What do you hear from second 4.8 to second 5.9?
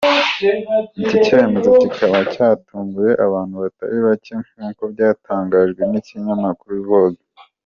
byatangajwe